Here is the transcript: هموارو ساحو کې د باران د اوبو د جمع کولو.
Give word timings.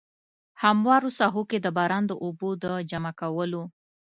هموارو 0.61 1.09
ساحو 1.19 1.41
کې 1.49 1.57
د 1.61 1.67
باران 1.77 2.03
د 2.07 2.13
اوبو 2.23 2.49
د 2.63 2.65
جمع 2.89 3.11
کولو. 3.21 3.63